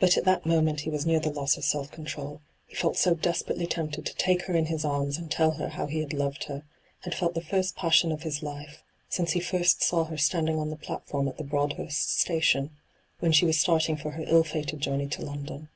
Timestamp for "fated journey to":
14.42-15.22